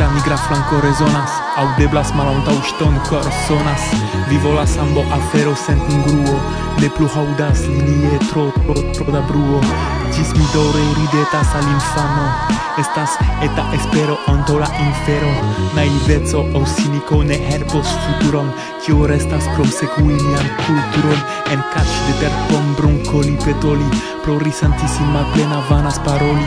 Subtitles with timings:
[0.00, 3.82] Buŝa migra flanko rezonas Aŭdeblas malantaŭ ŝtonkor sonas.
[4.30, 6.38] Vi volas ambo afero sen ingruo
[6.80, 9.60] Ne plu haŭdas linie tro tro tro da bruo.
[10.16, 12.24] Ĝis mi dore ridetas al infano
[12.80, 15.34] Estas eta espero antaŭ la infero.
[15.76, 18.48] Naiveco aŭ siniko ne helpos futuron
[18.80, 21.20] Kio restas krom sekui nian kulturon
[21.58, 23.88] Enkaŝi de terpombrun coli petoli
[24.22, 26.46] pro risantissima plena vanas paroli.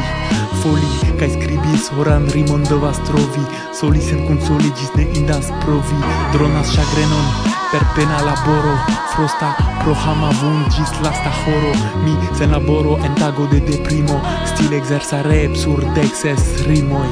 [0.62, 3.44] Foli kai scribis oran rimon devas trovi.
[3.80, 6.00] Soli sen consoli gis ne indas provi.
[6.32, 7.28] Dronas chagrenon
[7.72, 8.78] per pena laboro.
[9.12, 9.52] Frosta
[9.84, 11.74] pro hama vun gis lasta horo
[12.06, 14.22] mi sen laboro en tago de deprimo.
[14.46, 17.12] Stil exersa rep sur dexes rimoi.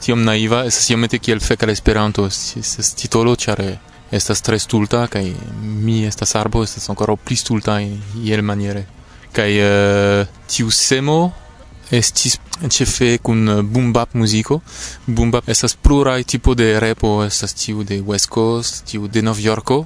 [0.00, 3.62] tiom naiva es iomete kiel fek al Esperanto es titolo ĉar
[4.10, 5.24] estas tre stulta kaj
[5.62, 8.86] mi estas arbo estas ankoraŭ pli stulta iel maniere.
[9.32, 11.18] Kaj uh, tiu semo
[11.90, 14.60] estis ĉefe kun boom bap muziko
[15.06, 19.40] boom bap estas pluraj tipo de repo estas tiu de West Coast tiu de Nov
[19.40, 19.84] Yorko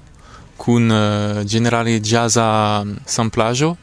[0.56, 3.74] kun uh, generale jazza samplaĵo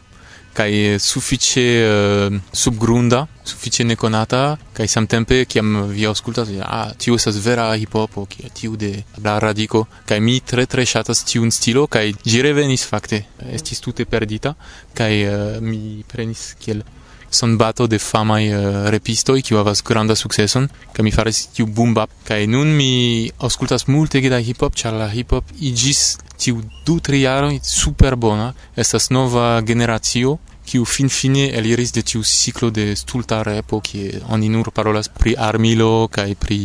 [0.54, 7.74] kai suffice uh, subgrunda suffice neconata kai samtempe kiam vi auscultas ah tiu estas vera
[7.76, 8.92] hip hopo ki tiu de
[9.24, 13.26] la radico kai mi tre tre shatas tiu un stilo kai gire revenis fakte
[13.58, 14.56] estis tute perdita
[14.94, 16.84] kai uh, mi prenis kiel
[17.31, 21.66] son bato de fama uh, eh, repisto kiu havas granda sukceson, kaj mi faris tiu
[21.66, 22.06] bumba.
[22.28, 27.59] Kaj nun mi aŭskultas multe da hip-hop, ĉar la hip-hop iĝis tiu du tri jaroj
[27.64, 28.53] super bona.
[28.75, 34.70] Estas nova generacio kiu finfine eliris de tiu ciclo de stulta repo ki oni nur
[34.72, 36.59] parolas pri armilo kaj pri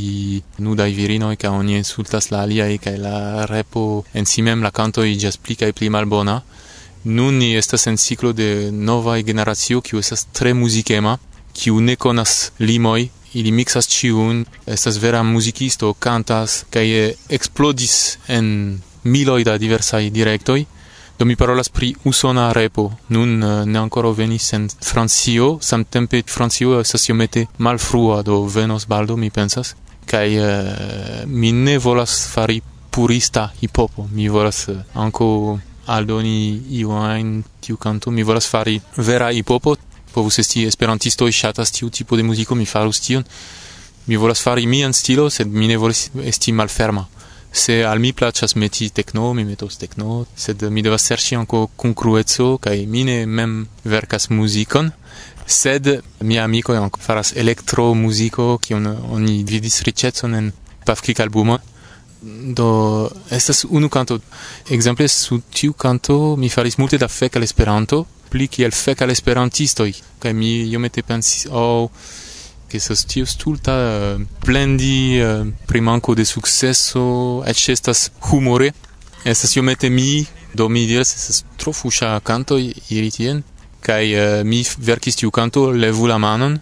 [0.59, 5.05] nudaj virinoj kaj oni insultas la aliaj kaj la repo en si mem la kanto
[5.05, 6.37] iĝas pli kaj pli malbona
[7.07, 11.19] Nun ni estas en ciclo de nova generatio, kiu estas tre muzikema,
[11.55, 13.09] kiu ne konas limoj,
[13.39, 20.65] ili mixas ciun, estas vera muzikisto, cantas, cae explodis en miloi da diversai directoi.
[21.19, 22.91] Do mi parolas pri usona repo.
[23.09, 29.17] Nun eh, ne ancora venis en Francio, samtempe Francio estas iomete malfrua, do venos baldo,
[29.17, 29.77] mi pensas.
[30.07, 36.93] Cae uh, mi ne volas fari purista hipopo mi volas eh, uh, anco aldoni iu
[36.93, 39.77] ajn tiu kanto mi volas fari vera hipopo.
[40.13, 43.25] Povus esti esperantisto e ŝatas tiu tipo de muziko mi farus tion.
[44.07, 47.07] Mi volas fari mian stilo sed mi ne volas esti malferma.
[47.53, 52.59] Se al mi plaĉas meti tekno mi metos tekno sed mi devas serĉi ankaŭ kunkrueco
[52.59, 54.91] kaj mi ne mem verkas muzikon.
[55.47, 55.89] Sed
[56.21, 60.53] mia amiko ankaŭ faras elektromuziko kiun oni vidis riĉecon en
[60.87, 61.59] Pavkik albumo
[62.27, 64.21] do estas unu canto.
[64.69, 69.11] Ekzemple su tiu canto mi faris multe da fek al esperanto pli kiel fek al
[69.15, 71.91] esperantistoj kaj mi iomete pensis o oh,
[72.69, 78.75] che sos tio stulta uh, plendi uh, primanco de successo et estas humore.
[79.23, 83.43] Estas io mette mi do mi dies estas tro fuscia canto iri tien.
[83.81, 86.61] Kai uh, eh, mi verkis tiu canto levu la manon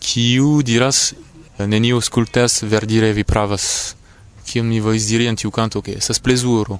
[0.00, 3.94] kiu diras uh, neniu scultas verdire vi pravas
[4.50, 6.78] qui mi vois dire en tu canto que ça se plaisuro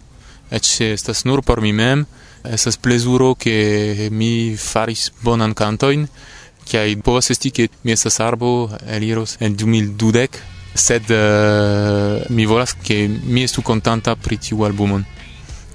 [0.50, 2.04] et se sta snur par mi mem
[2.44, 6.06] et ça se plaisuro que mi faris bon en cantoin
[6.64, 10.28] qui a beau assisti que mi sa sarbo eliros en 2012
[10.74, 15.04] sed uh, mi volas que mi estu contenta pri tiu albumon.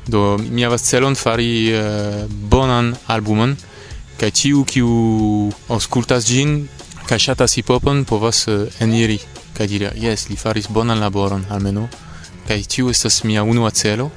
[0.07, 3.55] Do mi havas celon fari uh, bonan albumon
[4.19, 4.89] kaj ĉiu kiu
[5.69, 6.67] aŭskultas ĝin
[7.09, 9.19] kaj ŝatas hipopon povas uh, eniri
[9.57, 11.87] kaj diri jes li faris bonan laboron almeno
[12.47, 14.11] kaj tiu estas mia unua celo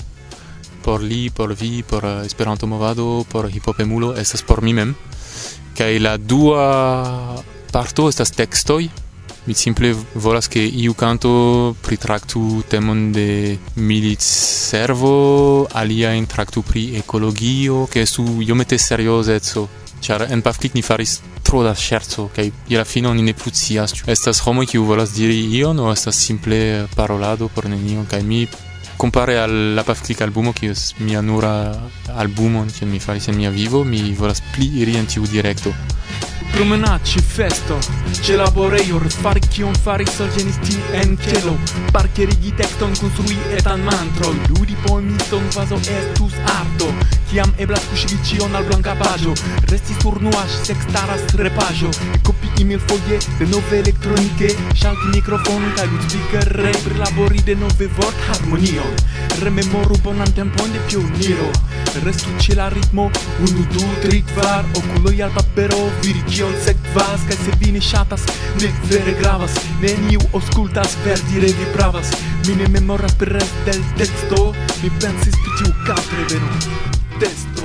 [0.88, 4.94] por li por vi por uh, esperanto movado por hipopemulo estas por mi mem.
[5.76, 7.42] Kaj la dua
[7.72, 8.88] parto estas tekstoj
[9.46, 18.02] mi simple volas ke iu kanto pritraktu temon de militservo aliajn traktu pri ekologio ke
[18.08, 19.68] estu iomete seriozeco
[20.00, 23.50] char en Paftik ni faris tro da scherzo kai je la fino ni ne plu
[24.06, 28.48] estas homo kiu volas diri ion aŭ estas simple parolado por nenion kai mi
[28.96, 31.54] compare alla Paftic albumo che mia nura
[32.06, 35.98] albumo che mi fa se mia vivo mi volas pli iri in tiu directo
[36.50, 37.78] Promenacci festo,
[38.20, 41.56] ce la vorrei or far chi on fare i sorgenisti en cielo.
[41.92, 46.92] Parche rigitecton construi etan mantro, ludi poemiton vaso estus arto
[47.30, 49.34] chiam eblas kuŝigi ĉion al blanka paĝo
[49.70, 51.90] resti sur nuaĵ sekstaras repaĵo.
[52.28, 54.48] Kopii milfoje denove elektronike
[54.80, 61.50] Ŝalti mikrofonon kaj labori Prilabori denove vortharmonion harmonion Rememoru bonan tempon de pioniro
[62.04, 63.10] Restu ĉe la ritmo
[63.46, 68.26] Unu, du, tri, kvar Okuloj al papero Vidi kion sekvas Kaj se vi ne ŝatas
[68.60, 69.54] Ne vere gravas.
[69.82, 72.12] Neniu aŭskultas Verdire vi pravas.
[72.46, 74.52] Mi ne memoras per del teksto
[74.82, 76.87] Mi pensis pri tiu kaprebeno.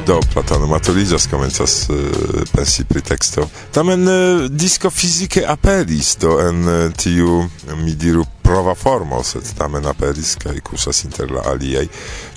[0.07, 3.45] Do Platano Matoliĝas komencas uh, eh, pensi pri teksto.
[3.71, 9.85] Tamen uh, disco fizike aperis do en uh, tiu mi diru prova formo, sed tamen
[9.85, 11.87] aperis kaj kuŝas inter la aliaj.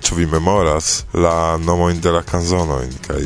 [0.05, 3.25] Ĉu vi memoras la nomojn de la kanzonojn kaj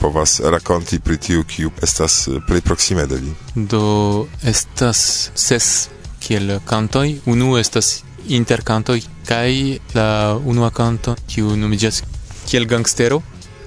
[0.00, 3.34] povas rakonti pri tiu kiu estas plej proksime de li?
[3.54, 5.88] Do estas ses
[6.20, 7.18] kiel kantoj.
[7.26, 12.02] Unu estas intercantoj kaj la unua canto kiu nomiĝas
[12.44, 13.22] kiel gangstero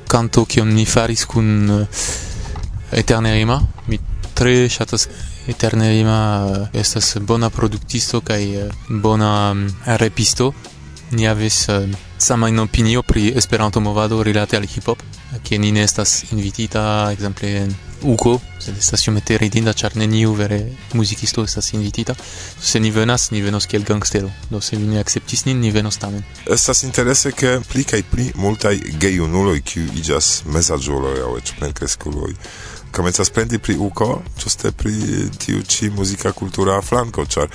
[0.08, 1.82] canto che mi faris con uh,
[2.90, 4.00] eh, eterne rima mi
[4.34, 5.08] tre chatas
[5.46, 10.54] eterne rima uh, eh, estas bona productisto kai uh, eh, bona um, repisto.
[11.10, 11.88] Ni aves uh,
[12.18, 15.02] sama in opinio pri esperanto movado rilate al hip hop
[15.42, 20.60] che ni estas invitita exemple en in Ugo, sed estas iomete ridinda, ĉar neniu vere
[20.94, 22.14] muzikisto estas invitita.
[22.62, 24.30] Se ni venas, ni venos kiel gangstero.
[24.50, 26.24] Do se vi ne akceptis nin, ni venos tamen.
[26.46, 32.36] Estas interese ke pli kaj pli multaj gejunuloj, kiu iĝas mezaĝuloj aŭ eĉ plenkreskuloj,
[32.94, 34.94] komencas plendi pri uko, ĝuste pri
[35.42, 37.50] tiu ĉi muzika kultura flanko, ĉar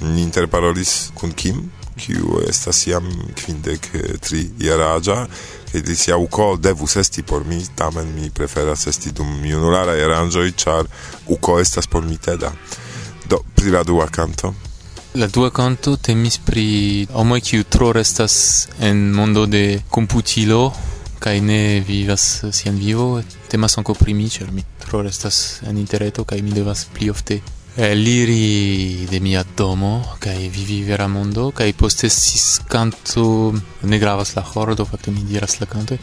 [0.00, 1.66] ni interparolis kun Kim,
[1.98, 5.26] kiu estas jam kvindek eh, tri jaraĝa
[5.72, 10.86] kaj li uko devus esti por mi tamen mi preferas esti dum junularaj aranĝoj ĉar
[11.26, 12.52] uko estas por mi teda.
[13.28, 14.54] Do pri la dua kanto.
[15.14, 20.72] La dua canto temis pri homoj kiu tro restas en mondo de computilo
[21.18, 26.24] kai ne vivas sian vivo temas anco pri mi cer mi tro restas en interreto
[26.24, 27.40] kai mi devas pli ofte
[27.80, 32.36] Eh, liri de mia domo kai vivi vera mondo kai poste si
[32.66, 35.98] canto ne gravas la hordo fatto mi diras la canto e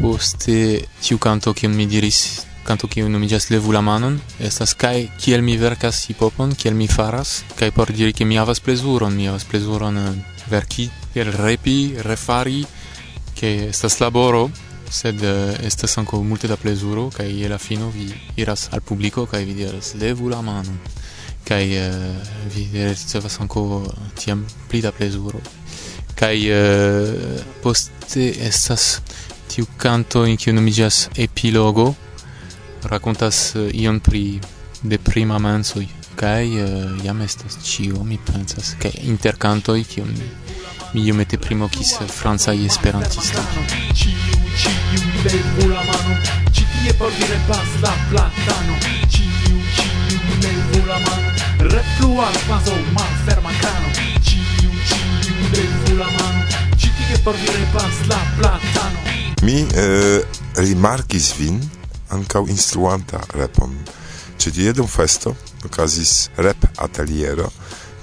[0.00, 4.74] poste tiu canto che mi diris canto che non mi jas levu la manon estas
[4.74, 8.24] kai chi el mi verkas si popon chi el mi faras kai por diri che
[8.24, 12.66] mi havas plezuron mi havas plezuron eh, verki el repi refari
[13.32, 14.50] che estas laboro
[14.92, 18.80] sed eh, uh, estas anco multe da plezuro kaj je la fino vi iras al
[18.80, 20.76] publiko kaj vi diras levu la mano.
[21.48, 23.82] Kaj uh, eh, vi ricevas anco
[24.14, 25.40] tiam pli da plezuro
[26.22, 29.00] kaj uh, eh, poste estas
[29.50, 31.94] tiu canto in kiu nomiĝas epilogo
[32.92, 34.40] rakontas uh, ion pri
[34.82, 40.14] deprima mensoj kaj uh, jam estas ĉio mi pensas ke inter kantoj kiun
[40.92, 43.42] Milio mette primo kiss Franca e esperantista.
[59.42, 61.70] Mi eh, rimarkis vin
[62.10, 63.72] ankaŭ instruanta repon.
[64.36, 65.34] Ĉe un festo
[65.64, 67.48] okazis rep ateliero.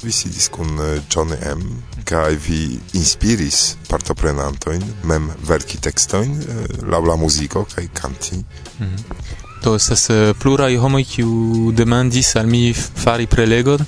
[0.01, 1.88] Vi sidis kun eh, Johnny M.
[2.09, 9.75] kaj vi inspiris partoprenantojn mem verki tekstojn eh, laŭ la muziko kaj kanti do mm-hmm.
[9.75, 13.85] estas eh, pluraj homoj kiu demandis al mi fari prelegon.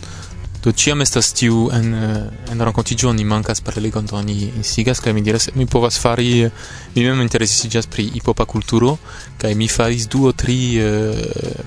[0.61, 5.13] Do ĉiam estas tiu en eh, en rakontiĝo ni mankas prelegon do ni insigas kaj
[5.17, 6.49] mi diras mi povas fari
[6.95, 8.97] mi mem interesiĝas pri hipopa kulturo
[9.41, 10.59] kaj mi faris du o tri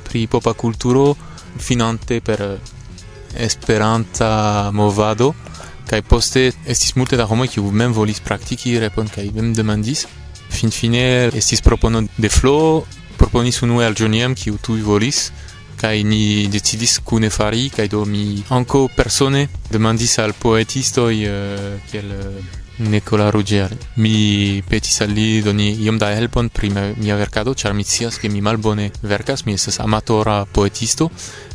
[0.04, 1.16] pri hipopa kulturo
[1.58, 2.46] finante per
[3.34, 5.34] esperanta movado
[5.88, 10.06] kai poste estis multe da homoj kiu mem volis praktiki repon kaj mem demandis.
[10.54, 12.84] Finfine estis propono de flo
[13.18, 15.30] proponis unu al Joniam kiu tuj volis.
[15.80, 21.14] Kaj ni decidis kune fari kaj do mi ankaŭ persone demandis al poetistoj
[21.90, 23.70] kiel eh, uh, eh, Nicola Ruggier.
[23.96, 28.28] Mi petis al li doni iom da helpon pri mia verkado, ĉar mi scias ke
[28.28, 31.10] mi malbone verkas, mi estas amatora poetisto.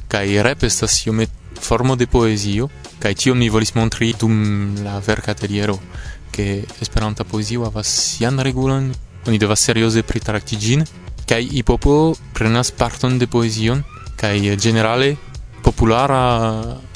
[0.08, 1.28] Kaj rep estas iome
[1.60, 2.70] formo de poezio,
[3.00, 5.80] kaj tio mi volis montri dum la verkateliero
[6.32, 8.92] ke esperanta poezio havas sian regulon
[9.28, 10.86] oni devas serioze pritrakti ĝin
[11.30, 13.84] kaj ipopo prenas parton de poezion
[14.20, 15.16] kaj generale
[15.64, 16.24] populara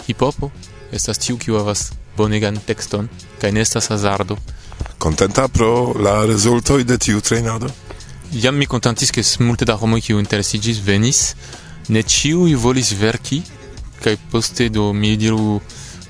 [0.08, 0.52] hipopo
[0.92, 3.10] estas tiu kiu havas bonegan tekston
[3.42, 4.38] kaj ne estas hazardo
[5.00, 7.70] contenta pro la rezultoj de tiu trejnado
[8.32, 11.22] jam mi kontentis ke multe da homoj kiu interesiĝis venis
[11.90, 13.42] ne ĉiuj volis verki
[14.04, 15.62] kaj poste do mi diru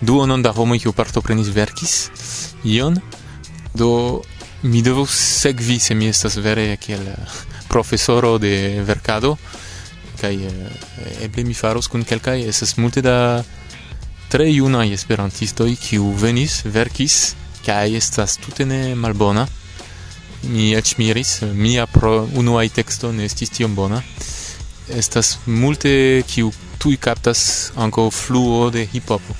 [0.06, 1.96] du onon da homo kiu partoprenis verkis?
[2.64, 3.00] Ion?
[3.74, 4.22] Do
[4.64, 9.38] mi devus sekvi se mi estas vere kiel eh, profesoro de verkado
[10.22, 13.44] kaj eh, eble mi faros kun kelkaj estas multe da
[14.32, 17.18] tre junaj esperantistoj kiu venis verkis
[17.66, 19.48] kaj estas tute ne malbona.
[20.44, 24.02] Mi eĉ miris mia pro unuaj teksto ne estis tiom bona.
[24.92, 25.94] Estas multe
[26.28, 29.38] kiu tuj kaptas ankaŭ fluo de hiphopo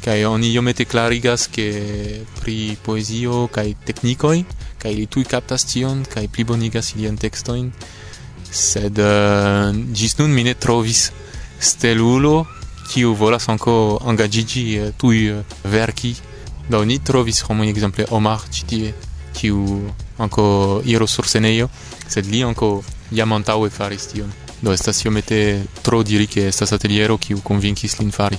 [0.00, 4.44] kai oni io mete clarigas che pri poesio kai tecnicoi
[4.78, 7.70] kai li tui captas tion kai pli bonigas ilian textoin.
[8.50, 11.10] Sed uh, gis nun mine trovis
[11.58, 12.46] stelulo
[12.90, 16.16] qui u volas anco engagigi uh, tui eh, uh, verki
[16.66, 18.94] da oni trovis homo exemple Omar citie
[19.36, 21.68] qui u anco iro sur seneio
[22.06, 24.32] sed li anco jam antaŭe faris tion.
[24.60, 28.38] Do estas iomete tro diri ke estas ateliero kiu konvinkis lin fari.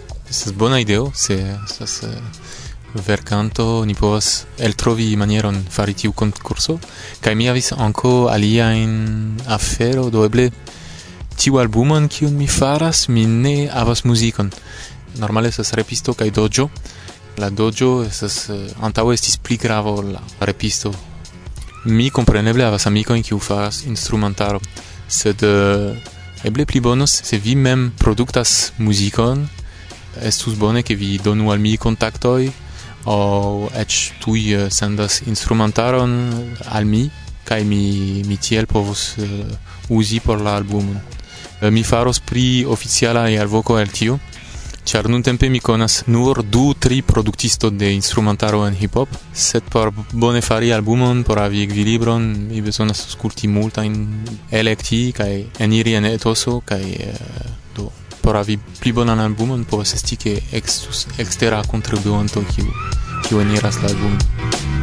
[0.31, 2.07] c'è una buona idea se se
[2.93, 6.79] ver canto ni povas el trovi manieron fari tiu concurso.
[7.19, 10.51] Kaj mi avis anko alia in afero do eble
[11.35, 14.51] tiu albumon kiun mi faras mi ne havas muzikon
[15.17, 16.69] normale estas repisto kaj dojo.
[17.37, 20.93] La dojo estas uh, antaŭ estis pli grava la repisto.
[21.85, 24.59] Mi kompreneble havas amikojn kiu faras instrumentaro
[25.07, 25.95] sed uh,
[26.43, 29.47] eble pli bonos se vi mem produktas muzikon
[30.19, 32.51] estus bone che vi donu al mi kontaktoj
[33.05, 33.93] aŭ eĉ
[34.27, 36.11] uh, eh, sendas instrumentaron
[36.69, 37.09] al mi
[37.43, 39.45] kai mi mi tiel povos eh,
[39.89, 41.01] uzi por la albumon.
[41.61, 44.19] Eh, mi faros pri oficiala e alvoco el tio
[44.83, 49.93] Ciar nun tempe mi conas nur du tri produktisto de instrumentaro en hip-hop, set por
[50.11, 53.15] bone fari albumon, por avi equilibron, mi bezonas
[53.47, 57.60] multa in electi kai eniri en etoso kai uh,
[58.21, 62.67] por avi pli bonan albumon povas esti ke estus ekstera kontribuanto kiu
[63.27, 64.19] kiu eniras la albumon.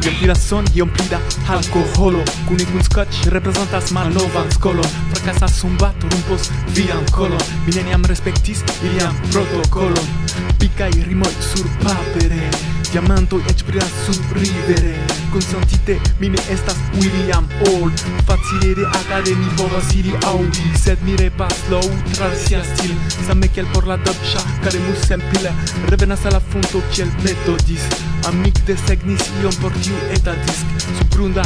[0.05, 1.19] Iom pli da son, iom pli da
[1.55, 7.43] alkoholo Kun igun scotch reprezentas malnovan skolon Fracasas un bato rumpos vian kolon.
[7.65, 10.11] Mi neniam respektis ilian protokolon.
[10.59, 12.78] Pikaj rimoj sur papere.
[12.91, 14.95] Diamantoj eĉ brilas surrivere.
[15.33, 18.05] Konsentite mi ne estas William Old.
[18.27, 20.65] Facile de agade mi povas iri audi.
[20.83, 22.95] Sed mi repas low tra sia stil.
[23.27, 25.51] Same kiel por la dolĉa karemu senpila
[25.89, 27.83] Revenas al la fonto kiel metodis
[28.29, 31.43] Amik desegnis iom por tiu eta disk Subrunda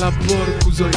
[0.00, 0.92] labor cuzoi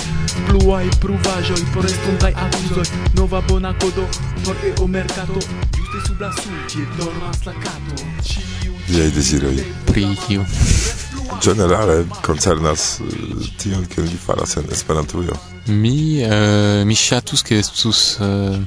[0.47, 4.05] pluai pruvajoi por estontai akuzoj Nova bona kodo
[4.43, 5.39] por eo mercato.
[5.75, 7.95] Juste sub la sur dormas la cato.
[8.21, 9.55] Ciu viaj deziroj?
[9.87, 10.43] Pri kiu?
[11.43, 15.37] Generale koncernas eh, tion, kion vi faras en Esperantujo.
[15.67, 18.57] Mi uh, mi ŝatus ke estus uh,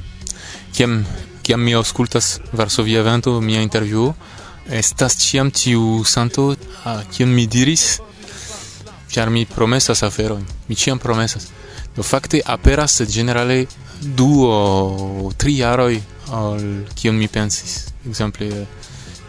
[0.73, 1.03] kiam
[1.45, 4.13] kiam mi aŭskultas Varsovia Vento mia intervjuo
[4.79, 7.99] estas ĉiam tiu santo a kion mi diris
[9.13, 11.51] ĉar mi promesas aferojn mi ĉiam promesas
[11.95, 13.65] do fakte aperas generale
[14.01, 16.01] du o tri jaroj
[16.31, 16.65] al
[16.95, 17.77] kion mi pensis
[18.07, 18.65] ekzemple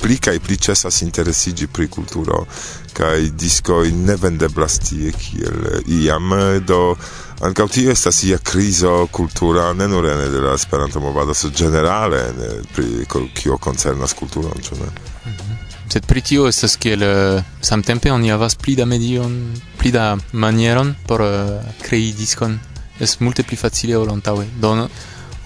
[0.00, 2.46] pli kai pli cesas interesigi pri kulturo
[2.92, 6.34] kai disco in ne vendeblas tie kiel iam
[6.66, 6.96] do
[7.40, 12.22] ankaŭ tio estas ia krizo kultura ne nur ene de la Esperanto movado sed generale
[12.38, 14.90] ne, pri kio koncernas kulturon ĉu ne
[15.30, 15.48] mhm.
[15.88, 19.32] Sed pri tio estas kiel uh, samtempe oni havas pli da medion,
[19.80, 22.58] pli da manieron por uh, krei diskon.
[23.00, 24.44] Es multe pli facile ol antaŭe.
[24.60, 24.74] Do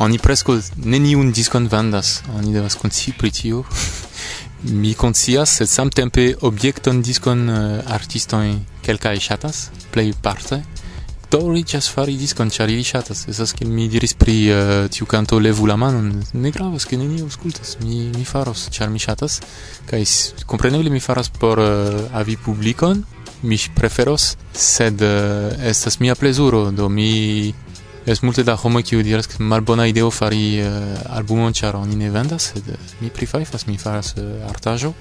[0.03, 2.25] oni presko neniun diskon vendas.
[2.35, 3.63] Oni devas konsci pri tio.
[4.63, 10.63] mi conscias et sam tempe objecton discon eh, uh, artistoi quelca e chatas play parte.
[11.29, 14.51] To li chas fari discon chari li chatas e es as che mi diris pri
[14.51, 17.77] uh, tiu canto levu la man ne gravas che neni auscultas.
[17.81, 19.41] Mi mi faros char mi e chatas
[19.87, 20.07] kai
[20.47, 23.05] compreneble mi faras por uh, avi publicon.
[23.41, 26.71] Mi preferos sed uh, estas mia plezuro.
[26.71, 27.53] Do mi
[28.07, 32.11] es multe da homo kiu diras ke malbona ideo fari uh, albumon char oni ne
[32.11, 34.93] vendas sed uh, mi prefajfas mi faras uh, artaĵo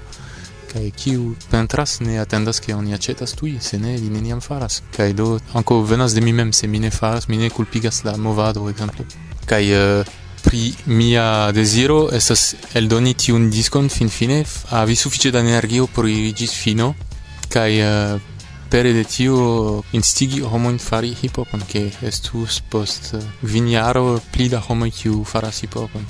[0.72, 4.80] kai kiu pentras ne atendas ke oni aĉetas tuj se ne li neniam faras.
[4.96, 8.16] Kaj do ankaŭ venas de mi mem se mi ne faras mi ne kulpigas la
[8.16, 9.04] movado ekzemple
[9.46, 10.06] kaj uh,
[10.42, 16.54] pri mia deziro estas eldoni tiun diskon finfine havi sufiĉe da energio por iri ĝis
[16.56, 16.94] fino.
[17.52, 18.20] Kaj uh,
[18.72, 25.24] pere de tio instigi homoin fari hipopon, che estus post viniaro pli da homo kiu
[25.24, 26.00] faras hipopon.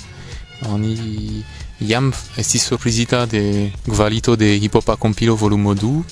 [0.71, 1.43] Oni
[1.79, 6.03] jam estis surprizita de gvalito de hipopa compilo volumo 2.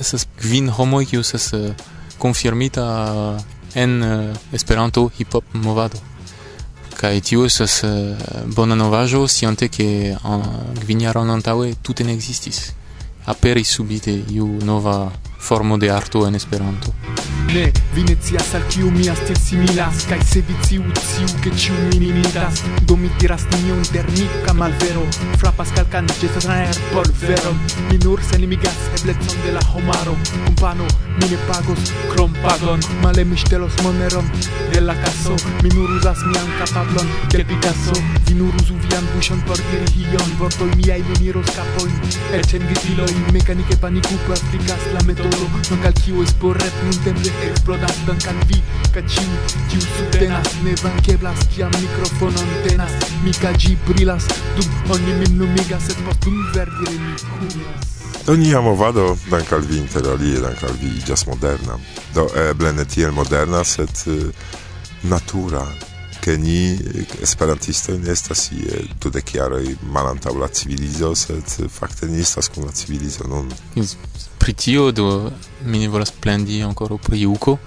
[0.00, 1.74] Esas kvin homoi kiu ses eh,
[2.18, 3.36] confirmita
[3.74, 6.00] en uh, esperanto hipop movado.
[6.96, 8.16] Kaj tio estas uh, eh,
[8.56, 10.50] bona novaĵo, sciante ke uh,
[10.80, 12.72] kvin jaron antaŭe tute ne ekzistis.
[13.26, 16.92] Aperis subite iu nova formo de arto en Esperanto.
[17.54, 21.50] Ne, vi ne scias al kiu mi astil similas Kaj se vi ciu, ciu, ke
[21.56, 25.04] ciu mi imitas Do mi diras nenion dermika malvero
[25.40, 27.56] Frapas kalkan, gestas raner polveron
[27.88, 30.84] Mi nur senimigas eblecon de la homaro Kompano,
[31.16, 34.28] mi ne pagos krom pagon Male mi ŝtelos moneron
[34.74, 37.96] de la kaso Mi nur uzas mian kapablon de Picasso
[38.28, 41.96] Vi nur uzu vian buŝon por diri ion Vortoj miaj veniros kapojn,
[42.36, 48.40] eĉ en gritilojn Mekanike paniku, plikas la metodo Non kalkio espor rep nuntempe Explodas dankan
[48.48, 48.62] vi,
[48.94, 49.26] ka ci,
[49.70, 52.92] kiu subtenas Ne vankeblas, kiam mikrofonon tenas
[53.24, 57.96] Mi ka gi brilas, dum oni min lumigas Et post dum verdire mi kuras
[58.28, 61.78] Do ni amovado dankal vi interalie, dankal vi jazz moderna.
[62.14, 64.28] Do eh, eble ne tiel moderna, sed eh,
[65.00, 65.64] natura,
[66.20, 72.20] che ni eh, esperantisto ne estas je dudek jaroj malantaŭ la civilizo, sed fakte ni
[72.20, 73.24] estas kun la civilizo.
[73.74, 73.96] Yes.
[74.38, 75.30] pri tio do
[75.64, 77.58] mi ne volas plendi ancora pri Uko,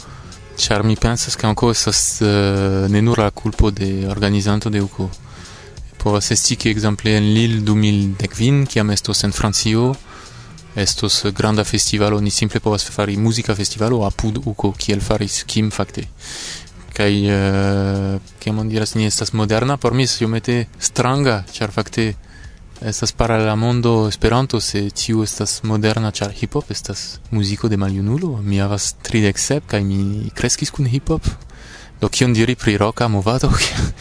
[0.58, 4.82] ĉar mi pensas ke ankaŭ estas uh, eh, ne nur la kulpo de organizanto de
[4.82, 5.10] Uko.
[6.02, 9.92] Povas esti ke ekzemple en Lille 2010vin, kiam estos en Francio,
[10.76, 16.08] estos granda festivalo, ni simple povas fari muzika festivalo apud Uko kiel faris Kim fakte.
[16.92, 22.14] kaj uh, eh, kiam on diras ni estas moderna, por mi iomete stranga, ĉar fakte,
[22.82, 28.42] estas para la mondo esperanto se tiu estas moderna ĉar hiphop estas muziko de maljunulo.
[28.42, 31.22] Mi havas tridek sep kaj mi kreskis kun hiphop.
[32.02, 33.52] Do kion diri pri roka movado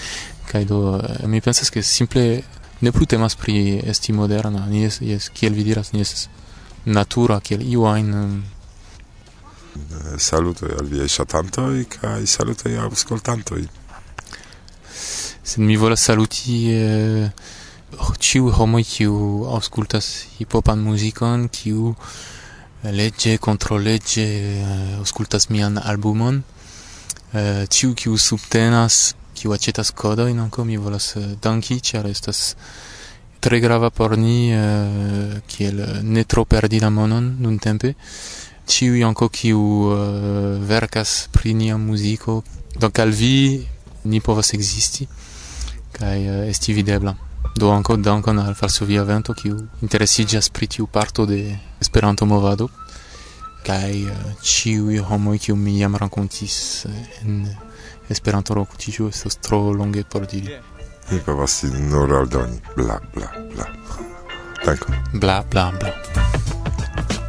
[0.51, 2.43] kaj do eh, mi pensas ke simple
[2.81, 4.67] ne plu temas pri esti moderna.
[4.67, 6.29] Ni es jes kiel vi diras ni estas
[6.85, 8.41] natura kiel iu ajn eh,
[10.19, 13.69] Saluto al viaj ŝatantoj kaj saluto al aŭskultantoj.
[15.45, 17.31] Sen mi volas saluti eh,
[18.19, 21.95] ciu homo ciu auscultas hipopan musicon, ciu
[22.83, 26.43] legge, contro legge, uh, eh, auscultas mian albumon,
[27.33, 32.57] eh, uh, ciu ciu subtenas, ciu acetas codoin, anco mi volas uh, danki, ciar estas
[33.41, 37.95] tre grava por ni, uh, ciel ne tro perdi la monon nun tempe,
[38.67, 42.45] ciu anco ciu uh, vercas pri nia musico,
[42.79, 43.67] donc al vi
[44.05, 45.09] ni povas existi,
[45.93, 47.30] kai uh, esti videbla.
[47.61, 52.71] Do anco dankon al Varsovia Vento, kiu interesigas pri tiu parto de Esperanto movado,
[53.63, 57.45] kai uh, ciui homoi kiu mi jam rankontis uh, en
[58.09, 60.57] Esperanto renkontiĝo estas tro longe por diri.
[61.11, 63.69] Mi povas nur aldoni bla bla bla.
[64.65, 64.97] Dankon.
[65.13, 66.50] Bla bla bla.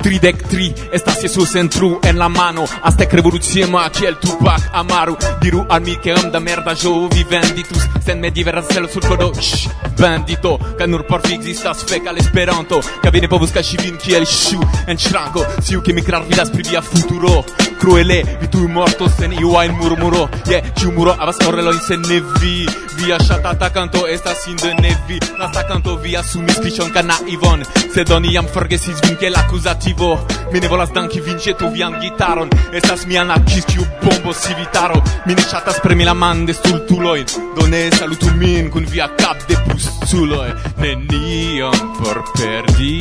[0.01, 2.65] Tridec tri estas Jesus en tru en la mano.
[2.81, 5.15] Aztec revoluciema kiel Tupac Amaru.
[5.39, 9.05] Diru al mi che am da merda jo vi venditus Sen me diveras celo sur
[9.05, 12.81] kodo shh, vendito Ca nur por fi existas fec al Esperanto.
[13.01, 16.81] Ca vi povus cashi vin kiel shu en ŝranko Siu che mi klarvidas pri via
[16.81, 17.45] futuro.
[17.77, 20.29] Cruele, vi tu morto sen iu ain murmuro.
[20.45, 25.95] Je, yeah, ciu muro havas orelojn sen nevi Via ŝatata kanto estas Indonevi Lasta kanto
[26.03, 27.63] vi asumis kliĉon ka naivon.
[27.93, 30.09] Sed oni jam forgesis vin ke la akuzativo
[30.53, 32.49] Mi ne volas danki vin tu vian gitaron.
[32.73, 35.01] Estas mi anarkis kiu bombos civitaro.
[35.25, 37.25] Mi ne ŝatas premi la man de stultulojn
[37.55, 42.99] Do ne salutu min kun via kap de pustuloj Nenion por perdi.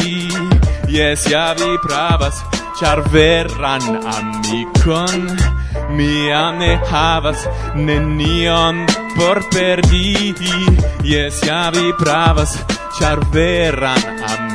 [0.88, 2.34] Jes, ja vi pravas.
[2.80, 3.82] Ĉar veran
[4.16, 5.59] amikon
[5.90, 10.34] mia ne havas nenion por perdi.
[11.04, 12.56] Jes ja vi pravas
[12.98, 14.49] ĉar veran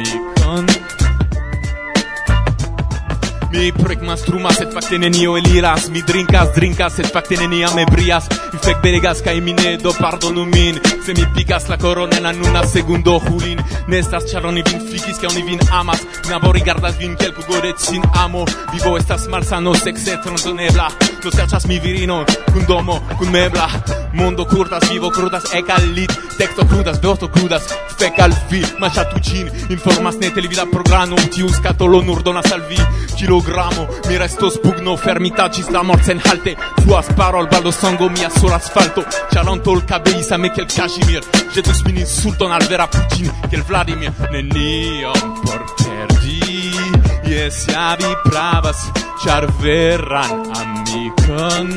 [3.56, 5.88] Mi prek mastruma et fakte nenio eliras.
[5.90, 8.28] Mi drinkas, drinkas, set fakte neniam ebrias.
[8.52, 10.80] Mi fek beregas, kaj mi ne do pardonu min.
[11.06, 13.64] Se mi pikas la koron en anuna segundo hulin.
[13.88, 16.04] Ne estas ĉar oni vin fikis ke oni vin amas.
[16.28, 18.44] Mi aborigardas vin kelku gore sin amo.
[18.74, 20.90] Vivo estas malsano, sekse transdonebla
[21.26, 22.20] Ĉu serĉas mi virino
[22.54, 23.66] kun domo kun mebla.
[24.14, 27.64] Mondo kurtas vivo krudas e al lit teksto krudas dosto krudas
[27.98, 32.78] fek al vi maŝatu ĝin informas ne televida programo tiu skatolo nur donas al vi.
[33.18, 38.54] Kilogramo mi restos pugno fermita ĝis la mort senhalte fluas parol baldo sango mia sur
[38.54, 39.02] asfalto.
[39.34, 44.14] Ĉarantol kabeis me kiel kaŝimir ĵetus min insulton al vera putin kiel vladimir.
[44.30, 46.15] Neniom por perdi
[47.36, 48.78] Jes, ja, vi pravas,
[49.24, 51.68] char veran amikon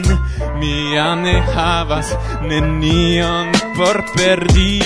[0.61, 4.79] Mia ne havas nenion por perdi.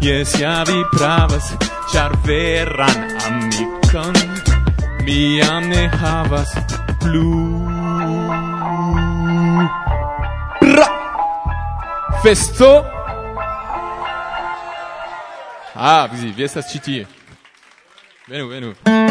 [0.00, 1.52] Jes, ja, vi pravas,
[1.92, 4.16] char veran amikon
[5.04, 6.56] Mia ne havas
[7.00, 7.36] plu.
[10.76, 10.88] Ra!
[12.22, 12.72] Festo!
[15.74, 17.06] Ah, vi, vi estas ĉi tie.
[18.28, 19.03] Venu, venu.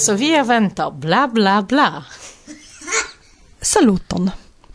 [0.00, 2.02] Varsovia vento, bla bla bla.
[3.60, 4.30] Saluton.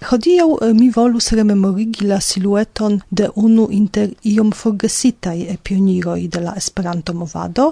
[0.06, 6.54] Hodiaŭ eh, mi volus rememorigi la silueton de unu inter iom forgesitaj pioniroj de la
[6.62, 7.72] Esperanto-movado,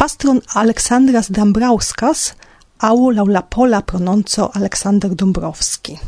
[0.00, 2.32] pastron Aleksandras Dambrauskas,
[2.80, 5.98] aŭ laŭ la pola prononco Aleksander Dombrovski.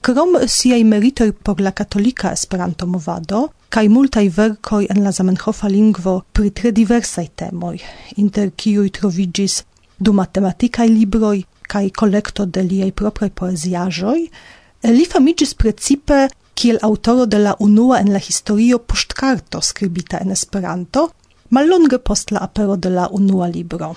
[0.00, 6.50] Krom siaj meritoj por la katolika Esperanto-movado, kaj multaj verkoj en la Zamenhofa lingvo pri
[6.50, 7.76] tre diversaj temoj,
[8.16, 9.64] inter kiuj troviĝis
[10.00, 17.26] du matematikaj libroj kaj kolekto de liaj propraj poeziaĵoj, eh, li famigis precipe kiel autoro
[17.26, 21.10] de la unua en la historio poŝtkarto skribita en Esperanto,
[21.50, 23.94] mallonge post la apero de la unua libro.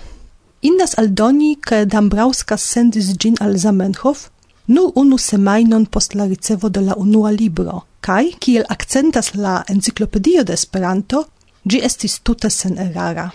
[0.61, 4.29] Indas aldoni, ke Dambrauska sendis ĝin al Zamenhof
[4.67, 10.43] nur unu semajnon post la ricevo de la unua libro, kaj kiel akcentas la enciklopedio
[10.43, 11.25] de Esperanto,
[11.67, 13.31] ĝi estis tute sen erara.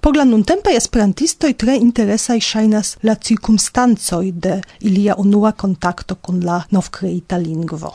[0.00, 6.58] Por la nuntempaj esperantistoi tre interesai shainas la circumstanzoi de ilia unua contacto kun la
[6.70, 7.90] novcreita lingvo.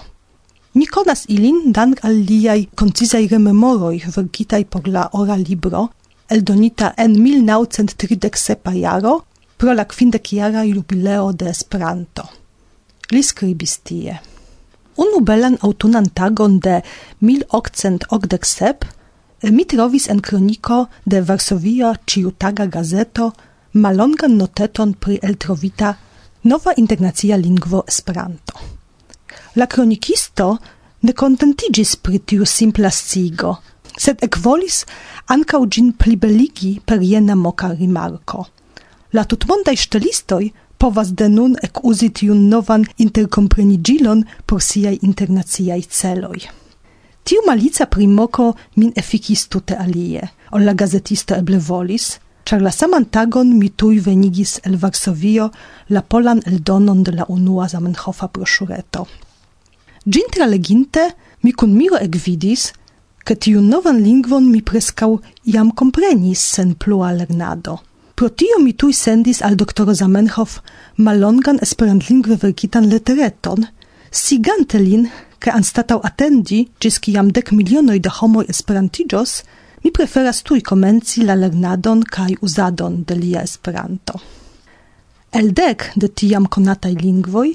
[0.74, 5.90] Ni conas ilin dank al liaj concisai rememoroi vergitai por la ora libro,
[6.28, 9.24] eldonita en 1937 jaro
[9.58, 12.24] pro la kvindekjara jubileo de Esperanto.
[13.12, 14.20] Li scribis tie.
[14.98, 16.82] Unu belan autunan tagon de
[17.22, 19.03] 1887
[19.52, 23.32] mi trovis en kroniko de Varsovia ciutaga gazeto
[23.74, 25.96] malongan noteton pri eltrovita
[26.44, 28.54] nova internacia lingvo Esperanto.
[29.56, 30.58] La kronikisto
[31.02, 33.58] ne kontentigis pri tiu simpla scigo,
[33.98, 34.86] sed ekvolis
[35.36, 38.46] ankaŭ ĝin plibeligi per jena moka rimarko.
[39.14, 40.44] La tutmondaj ŝtelistoj
[40.80, 46.63] povas de nun ekuzi tiun novan interkomprenigilon por siaj internaciaj celoj.
[47.24, 53.06] Tiu malica primoco min effikis tute alie, ol la gazetisto eble volis, char la saman
[53.06, 55.50] tagon mi tui venigis el Varsovio
[55.90, 59.08] la polan eldonon de la unua Zamenhofa broŝureto.
[60.04, 61.08] Ĝin traleginte,
[61.44, 62.74] mi cun miro ekvidis,
[63.24, 67.80] ke tiu novan lingvon mi prescau jam comprenis sen plua lernado.
[68.16, 70.60] Pro tio mi tui sendis al doktoro Zamenhof
[70.98, 73.64] malongan esperant lingve verkitan letereton,
[74.12, 75.08] sigante lin
[75.44, 79.44] ke anstatau atendi gis ciam dec milionoi de homoi esperantigios,
[79.84, 84.22] mi preferas tui komenci la lernadon kaj uzadon de lia Esperanto.
[85.32, 87.50] El dek de tiam conatai lingvoj,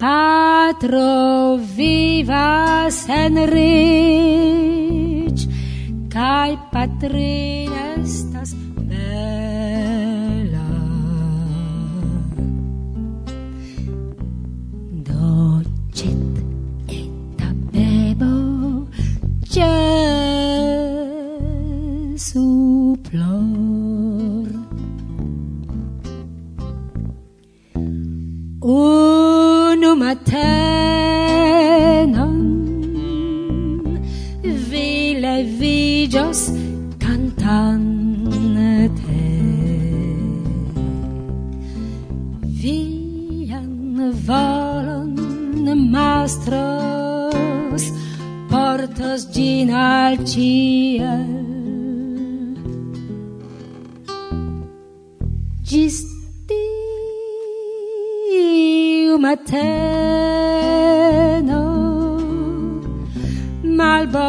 [0.00, 5.09] Patro vivas en ris
[6.14, 7.84] kai patrina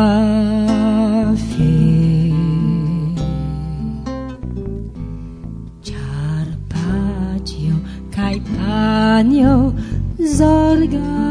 [5.90, 7.77] Ĉar paĉjo
[8.16, 9.57] kaj panio,
[10.38, 11.28] zorgas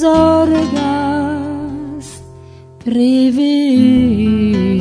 [0.02, 0.88] zorgas
[2.84, 4.81] pri vi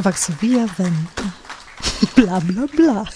[0.00, 1.22] Varsovia vento.
[2.16, 3.08] bla bla bla.